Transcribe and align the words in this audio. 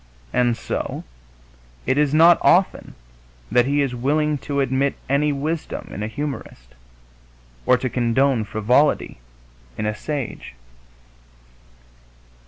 And 0.33 0.57
so 0.57 1.03
it 1.85 1.95
is 1.95 2.11
not 2.11 2.39
often 2.41 2.95
that 3.51 3.67
he 3.67 3.83
is 3.83 3.93
willing 3.93 4.39
to 4.39 4.59
admit 4.59 4.95
any 5.07 5.31
wisdom 5.31 5.89
in 5.93 6.01
a 6.01 6.07
humorist, 6.07 6.73
or 7.67 7.77
to 7.77 7.87
condone 7.87 8.43
frivolity 8.43 9.19
in 9.77 9.85
a 9.85 9.93
sage. 9.93 10.55